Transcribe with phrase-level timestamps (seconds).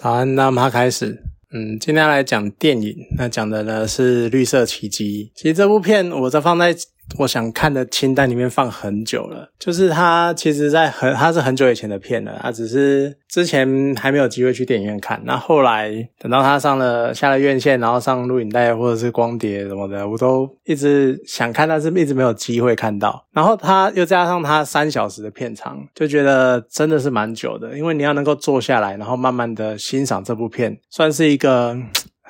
[0.00, 1.24] 早安，那么开始。
[1.52, 5.32] 嗯，今天来讲电影，那讲的呢是《绿色奇迹》。
[5.36, 6.72] 其实这部片我在放在
[7.16, 15.20] 我想看的清单里面放很久了，就是它其实在很它是很久以前的片了，它只是之前还没有机会去电影院看。
[15.24, 23.26] 那后来等到它上了下了院线，然后上录影带或者是光碟什么的，我都一直想看，但是一直没有机会看到。
[23.32, 31.76] 然后它又加上它三小时的片长，就觉得真的是蛮久的，因为你要能够坐下来，然后慢慢的欣赏这部片，算是一个。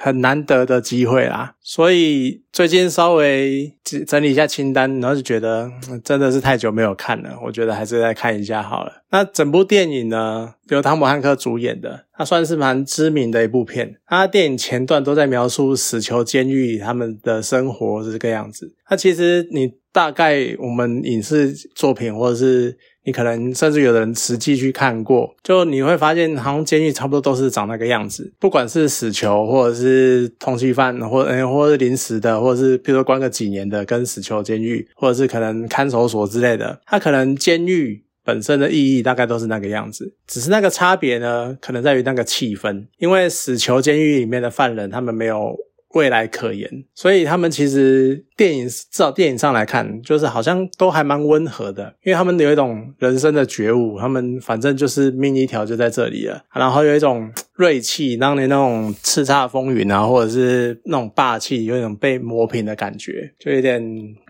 [0.08, 3.72] 很难得的机会啦，所以最近稍微
[4.06, 5.70] 整理一下清单，然后就觉得
[6.02, 8.92] 真的是太久没有看了，我觉得还是再看一下好了。
[9.10, 13.96] 那整部电影呢，由汤姆汉克主演的，它算是蛮知名的一部片。
[14.06, 18.74] 它电影前段都在描述死囚监狱他们的生活是这个样子。
[18.90, 22.78] 那其实你大概我们影视作品或者是。
[23.08, 45.56] 你可能甚至有的人实际去看过，就你会发现，好像监狱差不多都是长那个样子，不管是死囚，或者是通缉犯，或嗯，或者是临时的，或者是比如说关个几年的，跟死囚监狱，或者是可能看守所之类的，它可能监狱本身的意义大概都是那个样子，只是那个差别呢，可能在于那个气氛，因为死囚监狱里面的犯人，他们没有。
[45.94, 63.82] 未来可言，所以他们其实电影至少电影上来看，就是好像都还蛮温和的，因为他们有一种人生的觉悟，他们反正就是命一条就在这里了，然后有一种锐气，当年那种叱咤风云啊，或者是那种霸气，有一种被磨平的感觉，就有点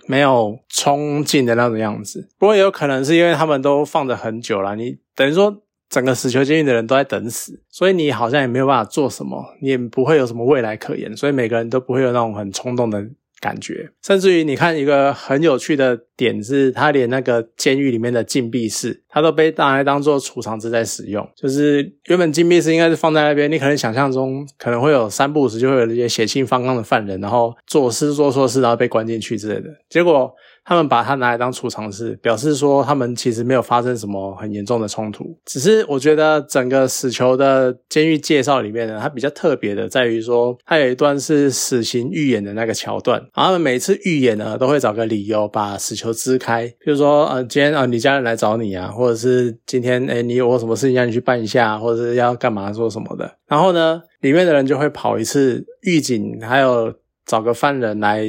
[0.06, 2.28] 没有冲劲的那种样子。
[2.39, 5.62] 不过也有可能是因为他们都放着很久了，你等于说。
[5.91, 13.03] 整个死囚监狱的人都在等死，所以你好像也没有办法做什么，你也不会有什么未来可言，所以每个人都不会有那种很冲动的
[13.41, 13.89] 感觉。
[14.03, 21.27] 甚至于你看一个很有趣的点是，他连那个监狱里面的禁闭室，他都被拿来当做储藏室在使用。
[21.34, 29.70] 就是原本禁闭室应该是放在那边，你可能想象中可能会有三不五时就会有一些血气方刚的犯人，然后做事做错事，然后被关进去之类的。
[29.89, 30.34] 结果。
[30.69, 35.25] 他们把它拿来当储藏室，表示说他们其实没有发生什么很严重的冲突。
[35.47, 43.19] 只是我觉得整个死囚的监狱介绍里面呢，它比较特别的在于说，它有一段是死刑预演的那个桥段。
[43.34, 53.39] 然后他们每次预演呢，都会找个理由把死囚支开，比如说呃，今天啊，你家人来找你啊，或者是今天哎，你有什么事情让你去办一下，或者是要干嘛做什么的。
[53.47, 56.93] 然后呢，里面的人就会跑一次狱警，还有
[57.25, 58.28] 找个犯人来。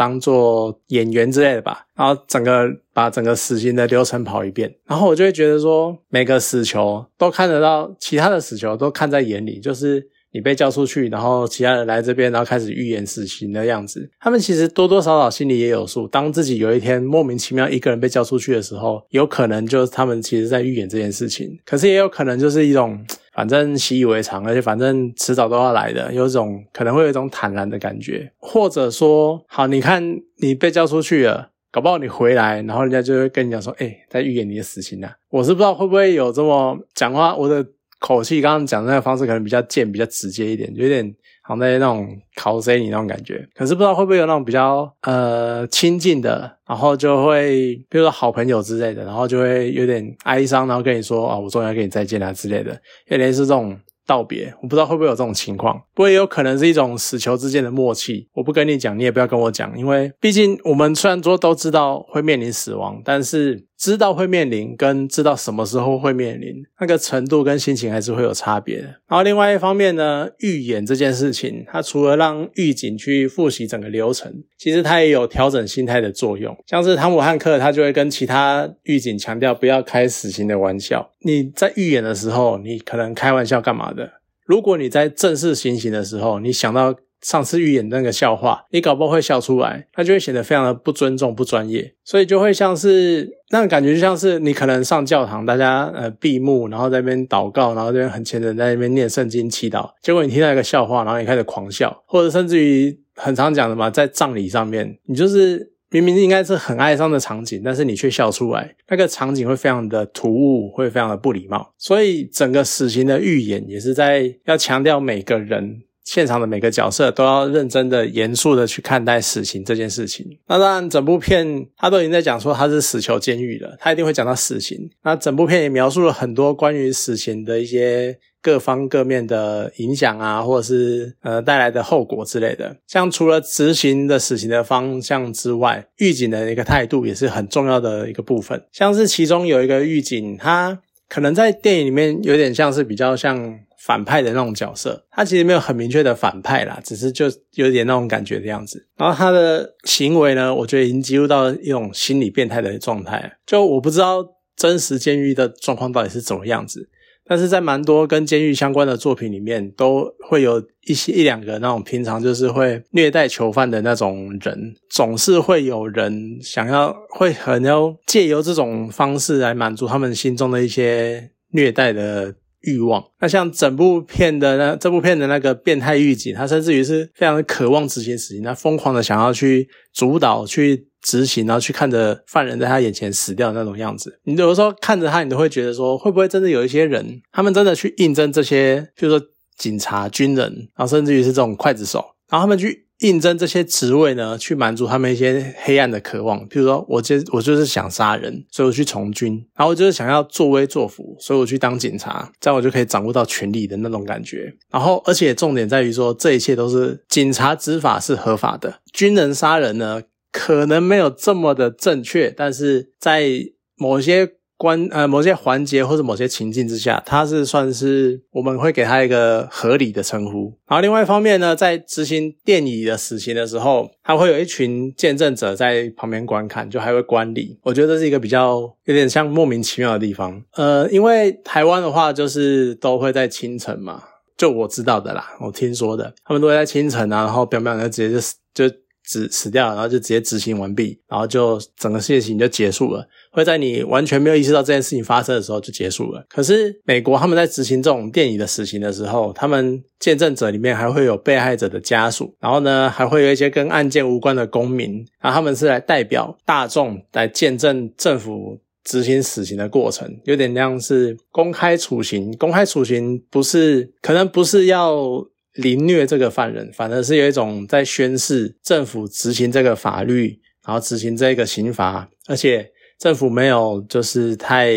[0.00, 16.08] 当做演员之类的吧，然后整个把整个死刑的流程跑一遍，然后我就会觉得说，每个死囚都看得到，其他的死囚都看在眼里，就是你被叫出去，然后其他人来这边，然后开始预演死刑的样子，他们其实多多少少心里也有数。
[16.08, 23.04] 当自己有一天莫名其妙一个人被叫出去的时候，有可能就是他们其实在预演这件事情，可是也有可能就是一种。
[23.32, 30.02] 反正习以为常，而且反正迟早都要来的，有种可能会有一种坦然的感觉，或者说，好，你看
[30.38, 35.12] 你被叫出去了，搞不好你回来，然后人家就会跟你讲说，哎，在预言你的死刑啊。
[35.30, 37.64] 我是不知道会不会有这么讲话，我的
[37.98, 41.14] 口气刚刚讲的那个方式可能比较贱，比较直接一点，有点。
[41.50, 42.06] 好在那种
[42.36, 53.76] 考谁你那种感觉，可是不知道会不会有那种比较呃亲近的，然后就会比如说好朋友之类的，然后就会有点哀伤，然后跟你说啊，我终于要跟你再见啊之类的，有点是这种。
[54.06, 58.26] 道别，我不知道会不会有这种情况，不过也有可能是一种死囚之间的默契。
[58.32, 68.82] 我不跟你讲，你也不要跟我讲，因为毕竟我们虽然说都知道会面临死亡，但是知道会面临跟知道什么时候会面临那个程度跟心情还是会有差别的。
[69.08, 76.54] 然后另外一方面呢，预演这件事情，它除了让狱警去复习整个流程，其实它也有调整心态的作用。
[76.66, 81.12] 像是汤姆汉克，他就会跟其他狱警强调不要开死刑的玩笑。
[81.22, 84.10] 你在预演的时候，你可能开玩笑干嘛的？
[84.44, 105.70] 如果你在正式行刑的时候，你想到上次预演那个笑话，你搞不好会笑出来，那就会显得非常的不尊重、不专业，所以就会像是那种感觉，就像是你可能上教堂，大家呃闭目，然后在那边祷告，然后这边很虔诚在那边念圣经祈祷，结果你听到一个笑话，然后你开始狂笑，或者甚至于很常讲的嘛，在葬礼上面，你就是。
[105.92, 111.74] 明明应该是很哀伤的场景，但是你却笑出来，那个场景会非常的突兀，会非常的不礼貌。
[111.76, 120.26] 所以整个死刑的预演也是在要强调每个人现场的每个角色都要认真的、严肃的去看待死刑这件事情。
[120.46, 124.90] 那当然，整部片他都已经在讲说他是死囚监狱了，他一定会讲到死刑。
[125.02, 128.18] 那整部片也描述了很多关于死刑的一些。
[128.42, 138.64] 各方各面的影响啊，或者是呃带来的后果之类的，像除了执行的死刑的方向之外，狱警的一个态度也是很重要的一个部分。
[138.72, 147.24] 像是其中有一个狱警，他可能在电影里面有点像是比较像反派的那种角色，他其实没有很明确的反派啦，只是就
[147.54, 148.86] 有点那种感觉的样子。
[148.96, 153.38] 然后他的行为呢，我觉得已经进入到一种心理变态的状态。
[153.46, 154.22] 就我不知道
[154.54, 156.90] 真实监狱的状况到底是怎么样子，
[157.24, 172.34] 但是在蛮多跟监狱相关的作品里面，都会有一些一两个那种平常就是会虐待囚犯的那种人，总是会有人想要会很要借由这种方式来满足他们心中的一些虐待的。
[172.62, 184.20] 欲望，那像整部片的那这部片的那个变态狱警，他甚至于是非常的渴望执行死刑，他疯狂的想要去主导去执行，然后去看着犯人在他眼前死掉那种样子。
[184.24, 192.89] 你有的时候看着他，你都会觉得说，会不会真的有一些人，他们真的去应征这些，比如说警察、军人，然后甚至于是这种刽子手，然后他们去。
[193.00, 196.46] 应征这些职位呢，去满足他们一些黑暗的渴望。
[196.48, 204.54] 比如说，我就我就是想杀人，所以我去从军；然后我就是想要作威作福，所以我去当警察，这样我就可以掌握到权力的那种感觉。
[204.70, 210.02] 然后，而且重点在于说，这一切都是警察执法是合法的，军人杀人呢，
[210.32, 213.30] 可能没有这么的正确，但是在
[213.76, 214.39] 某些。
[214.60, 220.52] 关呃某些环节或者某些情境之下，它是算是我们会给他一个合理的称呼。
[220.68, 227.58] 然后另外一方面呢，在执行电椅的死刑的时候，他会有一群见证者在旁边观看，就还会观礼。
[227.62, 230.42] 我觉得这是一个比较有点像莫名其妙的地方。
[230.52, 234.02] 呃，因为台湾的话就是都会在清晨嘛，
[234.36, 238.20] 就我知道的啦，我听说的，他们都会在清晨啊，然后表表就直接
[238.52, 238.76] 就就。
[239.10, 243.04] 死死掉，然后就直接执行完毕，然后就整个事情就结束了。
[243.32, 246.24] 会在你完全没有意识到这件事情发生的时候就结束了。
[246.28, 262.32] 可是美国他们在执行这种电影的死刑的时候，他们见证者里面还会有被害者的家属，然后呢还会有一些跟案件无关的公民，然后他们是来代表大众来见证政府执行死刑的过程，有点像是公开处刑。
[262.36, 265.26] 公开处刑不是可能不是要。
[265.60, 274.70] 凌虐这个犯人，反而是有一种在宣誓政府执行这个法律，然后执行这个刑罚，而且政府没有就是太，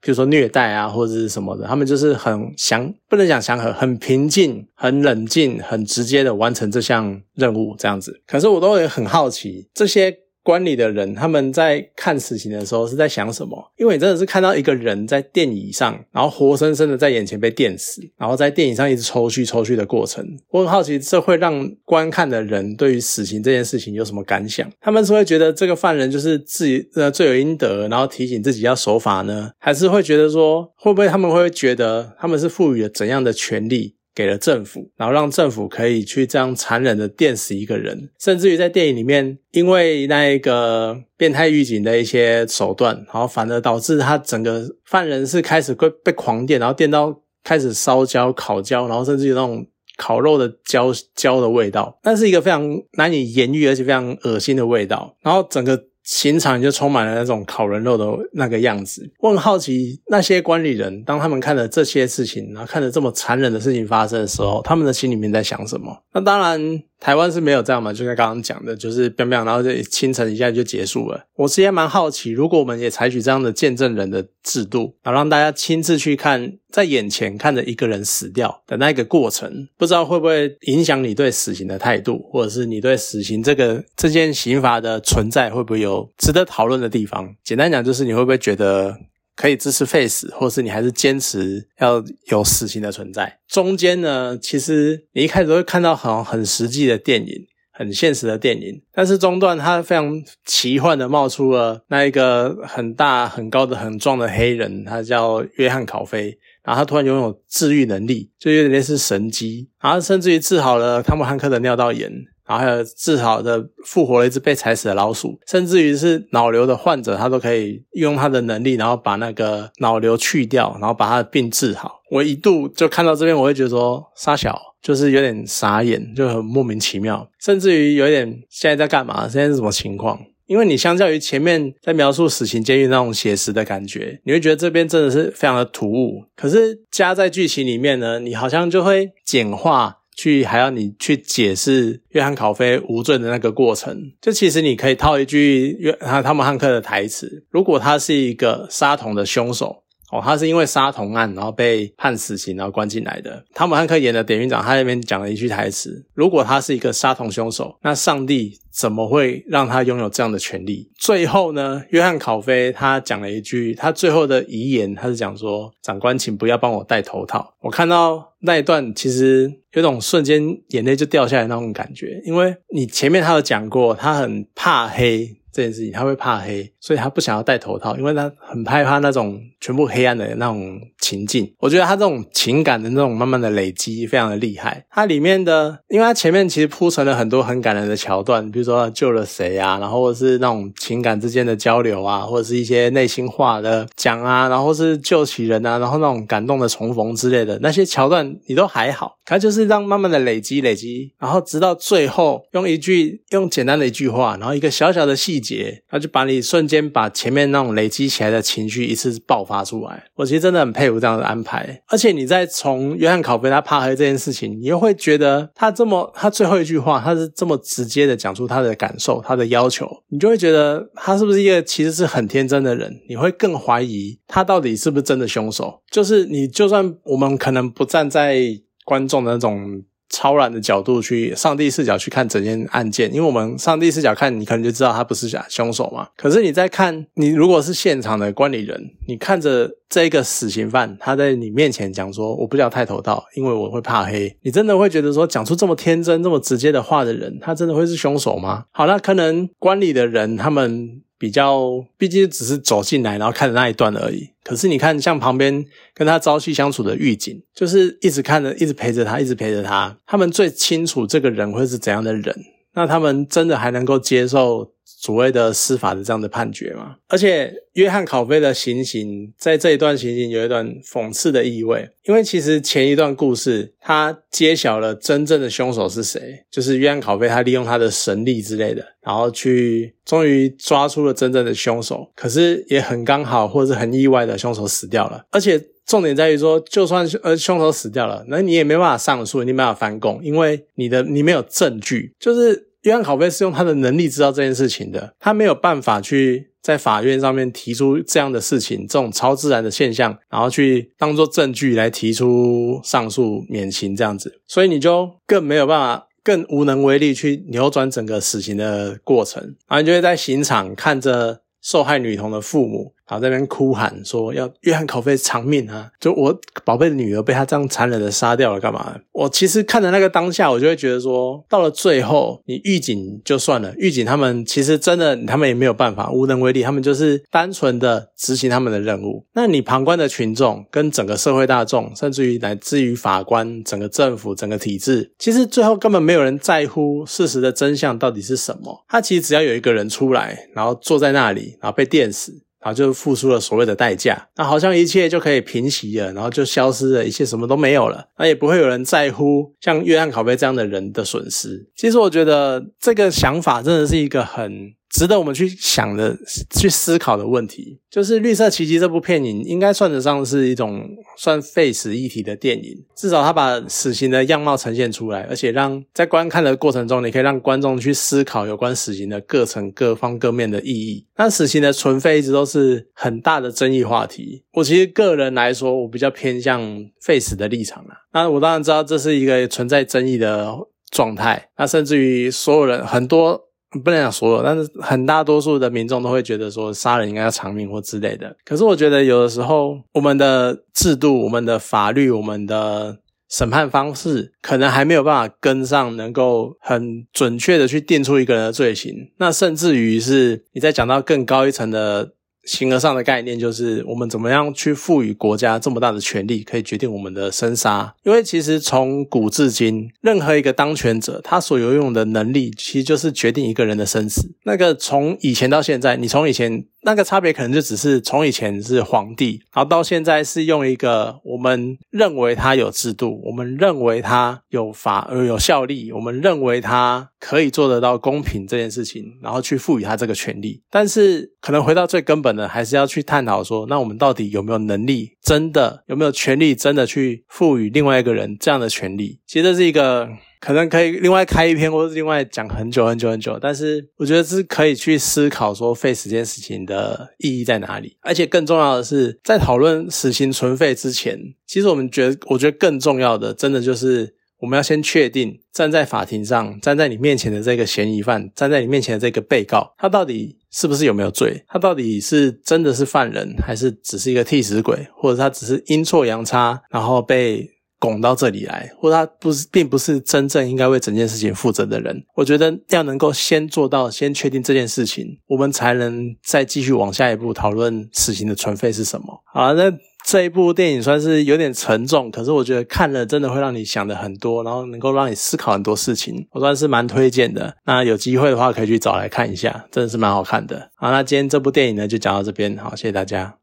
[0.00, 8.22] 比如说虐待啊或者是什么的，他们就是很祥，不能讲祥和，很平静、很冷静、很直接的完成这项任务这样子。
[8.26, 10.16] 可是我都会很好奇这些。
[10.42, 13.72] 观里的人，他们在看死刑的时候是在想什么？
[13.76, 20.24] 因为你真的是看到一个人在电椅上，然后活生生的在眼前被电死，然后在电椅上一直抽搐抽搐的过程。
[20.50, 24.66] 我很好奇，这会让观看的人对于死刑这件事情有什么感想？
[24.80, 29.50] 他们是会觉得这个犯人就是自己呃罪有应得，然后提醒自己要守法呢？
[29.58, 33.96] 还是会觉得说，会不会他们会觉得他们是赋予了怎样的权利？
[34.18, 49.64] 给了政府，然后让政府可以去这样残忍的电死一个人，甚至于在电影里面，因为那一个变态狱警的一些手段，然后反而导致他整个犯人是开始会被狂电，然后电到开始烧焦、烤焦，然后甚至有那种
[49.96, 55.84] 烤肉的焦焦的味道，那是一个非常难以言喻而且非常恶心的味道，然后整个。
[56.08, 59.06] 刑场就充满了那种烤人肉的那个样子。
[59.20, 65.94] 我很好奇，那些管理人当他们看了这些事情，然后看着这么残忍的事情发生的时候，他们的心里面在想什么？
[66.14, 66.82] 那当然。
[67.00, 71.24] 台湾是没有这样嘛，就像刚刚讲的，就是彪彪，然后就清晨一下就结束了。
[71.36, 87.34] 我其实蛮好奇，如果我们也采取这样的见证人的制度，然后让大家亲自去看，在眼前看着一个人死掉的那个过程，不知道会不会影响你对死刑的态度，或者是你对死刑这个这件刑罚的存在会不会有值得讨论的地方？
[87.44, 88.96] 简单讲，就是你会不会觉得？
[89.38, 93.38] 可以支持废死，或是你还是坚持要有死刑的存在。
[93.46, 112.12] 中间呢，其实你一开始会看到很很实际的电影，很现实的电影，但是中段它非常奇幻的冒出了那一个很大、很高的、很壮的黑人，他叫约翰考菲，然后他突然拥有治愈能力，就有点类似神机，然后甚至于治好了汤姆汉克的尿道炎。
[112.48, 122.00] 然后还有治好的复活了一只被踩死的老鼠，甚至于是脑瘤的患者，他都可以用他的能力，然后把那个脑瘤去掉，然后把他的病治好。
[122.10, 129.28] 我一度就看到这边，我会觉得说沙小，就是有点傻眼，就很莫名其妙，甚至于有点现在在干嘛？
[129.28, 130.18] 现在是什么情况？
[130.46, 136.24] 因为你相较于前面在描述死刑监狱那种写实的感觉，你会觉得这边真的是非常的突兀。
[136.34, 139.97] 可是加在剧情里面呢，你好像就会简化。
[140.18, 153.44] 去还要你去解释约翰考菲无罪的那个过程，就其实你可以套一句约他汤姆汉克的台词：如果他是一个杀童的凶手，哦，他是因为杀童案然后被判死刑，然后关进来的。
[153.52, 160.90] 汤姆汉克演的典狱长，他那边讲了一句台词：如果他是一个杀童凶手，那上帝怎么会让他拥有这样的权利？
[160.96, 167.54] 最后呢，约翰考菲他讲了一句，他最后的遗言，他是讲说：长官，请不要帮我戴头套。
[167.60, 175.37] 我看到那一段，其实有种瞬间眼泪就掉下来那种感觉，因为你前面他有讲过，他很怕黑。
[175.52, 181.52] 这件事情，他会怕黑，所以他不想要戴头套，因为他很害怕那种全部黑暗的那种情境。
[181.58, 184.84] 我觉得他这种情感的那种慢慢的累积，非常的厉害。
[184.90, 199.16] 它里面的，因为它前面其实铺成了很多很感人的桥段，比如说救了谁啊，然后或是那种情感之间的交流啊，或者是一些内心话的讲啊，然后是救起人啊，然后那种感动的重逢之类的那些桥段，你都还好。
[199.24, 205.48] 它就是让慢慢的累积累积，然后直到最后用一句用简单的一句话，然后一个小小的细节。
[205.48, 210.04] 节，他就把你瞬间把前面那种累积起来的情绪一次爆发出来。
[210.14, 211.82] 我其实真的很佩服这样的安排。
[211.86, 223.00] 而且你在从约翰考菲他怕黑这件事情，你又会觉得他这么他最后一句话，他是这么直接的讲出他的感受、他的要求，你就会觉得他是不是一个其实是很天真的人？
[223.08, 225.80] 你会更怀疑他到底是不是真的凶手？
[225.90, 228.38] 就是你就算我们可能不站在
[228.84, 229.82] 观众的那种。
[230.10, 236.08] 超然的角度去上帝视角去看整件案件，因为我们上帝视角看，你可能就知道他不是假凶手嘛。
[236.16, 248.64] 可是你在看，你如果是现场的管理人，你看着这个死刑犯他在你面前讲说：“我不叫太头道，因为我会怕黑。”你真的会觉得说，讲出这么天真、这么直接的话的人，他真的会是凶手吗？
[248.70, 251.02] 好，那可能管理的人他们。
[251.18, 254.30] 比较，毕竟只是走进来，然后看的那一段而已。
[254.44, 259.98] 可是你看，像旁边跟他朝夕相处的狱警，就是一直看着，一直陪着他，一直陪着他。
[260.06, 262.34] 他们最清楚这个人会是怎样的人，
[262.74, 264.72] 那他们真的还能够接受？
[265.00, 292.66] 所谓的司法的这样的判决嘛，而且约翰考菲的行刑在这一段行刑有一段讽刺的意味，因为其实前一段故事他揭晓了真正的凶手是谁，就是约翰考菲他利用他的神力之类的，然后去终于抓出了真正的凶手，可是也很刚好或者是很意外的凶手死掉了，而且重点在于说，就算呃凶手死掉了，那你也没办法上诉，你没办法翻供，因为你的你没有证据，就是。
[292.82, 312.94] 约翰考菲是用他的能力知道这件事情的，他没有办法去在法院上面提出这样的事情，这种超自然的现象，然后去当做证据来提出上诉免刑这样子，所以你就更没有办法，更无能为力去扭转整个死刑的过程，然后你就会在刑场看着受害女童的父母。
[313.08, 315.90] 然后在那边哭喊说要约翰考菲偿命啊！
[315.98, 318.94] 就我宝贝的女儿被他这样残忍的杀掉了，干嘛？
[319.12, 329.24] 我其实看着那个当下，我就会觉得说，到了最后，你狱警就算了，狱警他们其实真的他们也没有办法，无能为力，他们就是单纯的执行他们的任务。
[329.32, 338.84] 那你旁观的群众跟整个社会大众，甚至于乃至于法官、整个政府、整个体制，其实最后根本没有人在乎事实的真相到底是什么。
[338.88, 342.42] 他其实只要有一个人出来，然后坐在那里，然后被电死。
[342.60, 351.68] 然后就付出了所谓的代价，那好像一切就可以平息了，然后就消失了，一切什么都没有了，那也不会有人在乎像约翰·考贝这样的人的损失。
[351.76, 354.77] 其实我觉得这个想法真的是一个很。
[354.90, 356.16] 值得我们去想的、
[356.50, 362.84] 去思考的问题，就是《绿色奇迹》这部片影应该算得上是一种算废死议题的电影。
[362.96, 371.04] 至少它把死刑的样貌呈现出来，而且让在观看的过程中，你可以让观众去思考有关死刑的各层、各方、各面的意义。
[371.16, 374.42] 那死刑的存废一直都是很大的争议话题。
[374.54, 376.60] 我其实个人来说，我比较偏向
[377.02, 377.94] 废死的立场啦。
[378.14, 380.50] 那我当然知道这是一个存在争议的
[380.90, 381.50] 状态。
[381.58, 383.47] 那甚至于所有人很多。
[383.84, 388.36] 不能讲所有，但是很大多数的民众都会觉得说杀人应该要偿命或之类的。
[388.44, 392.98] 可是我觉得有的时候，我们的制度、我们的法律、我们的
[393.28, 399.10] 审判方式，可能还没有办法跟上，能够很准确的去定出一个人的罪行。
[399.18, 402.12] 那甚至于是你在讲到更高一层的。
[402.44, 407.94] 形而上的概念就是我们怎么样去赋予国家这么大的权力，可以决定我们的生杀。
[408.04, 414.30] 因为其实从古至今，任何一个当权者，他所拥有的能力，其实就是决定一个人的生死。
[414.44, 416.64] 那个从以前到现在，你从以前。
[416.82, 430.62] 那个差别可能就只是从以前是皇帝，然后到现在是用一个我们认为他有制度，我们认为他有法呃有效力，我们认为他可以做得到公平这件事情，然后去赋予他这个权利。
[430.70, 439.18] 但是可能回到最根本的，还是要去探讨说，那我们到底有没有能力，真的有没有权利，真的去赋予另外一个人这样的权利？
[439.26, 440.08] 其实这是一个。
[440.40, 443.38] 可能可以另外开一篇，或者另外讲很久很久很久。
[443.40, 447.96] 但是我觉得是可以去思考说废死这件事情的意义在哪里。
[448.00, 461.44] 而且更重要的是，在讨论死刑存废之前，其实我们觉得，我觉得更重要的，真的就是我们要先确定站在法庭上，站在你面前的这个嫌疑犯，站在你面前的这个被告，他到底是不是有没有罪？
[461.48, 467.50] 他到底是真的是犯人，还是只是一个替死鬼，或者他只是阴错阳差，然后被？
[467.78, 472.04] 拱到这里来，或他不是，并不是真正应该为整件事情负责的人。
[472.14, 479.22] 我觉得要能够先做到，先确定这件事情，我们才能再继续往下一步讨论死刑的存废是什么。
[479.32, 479.72] 好，那
[480.04, 487.54] 这一部电影算是有点沉重，可是我觉得看了真的会让你想的很多，然后能够让你思考很多事情，我算是蛮推荐的。
[487.66, 490.70] 那有机会的话，可以去找来看一下，真的是蛮好看的。
[490.76, 493.34] 好，那今天这部电影呢，就讲到这边，好，谢谢大家。